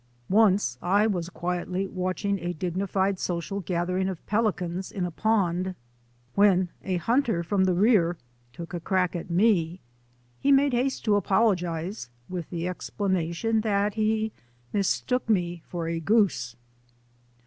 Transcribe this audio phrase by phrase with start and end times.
[0.31, 5.75] Once I was quietly watching a dignified social gathering of pelicans in a pond
[6.33, 8.17] when a hunter from the rear
[8.51, 9.79] took a crack at me.
[10.39, 14.31] He made haste to apologize with the explanation that he
[14.73, 16.55] mistook me for a goose.